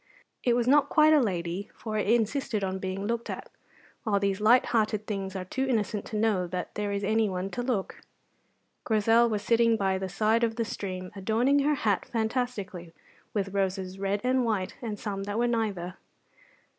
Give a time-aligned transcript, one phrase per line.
[0.43, 3.51] It was not quite a lady, for it insisted on being looked at;
[4.01, 7.61] while these light hearted things are too innocent to know that there is anyone to
[7.61, 8.01] look.
[8.83, 12.93] Grizel was sitting by the side of the stream, adorning her hat fantastically
[13.35, 15.97] with roses red and white and some that were neither.